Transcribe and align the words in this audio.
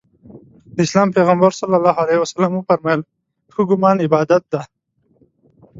د 0.75 0.77
اسلام 0.87 1.07
پیغمبر 1.17 1.51
ص 1.57 1.59
وفرمایل 2.61 3.01
ښه 3.53 3.61
ګمان 3.69 3.97
عبادت 4.05 4.43
دی. 4.51 4.61